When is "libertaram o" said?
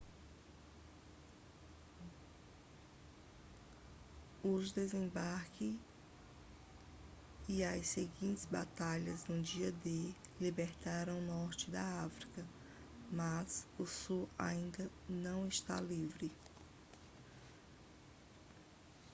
10.39-11.21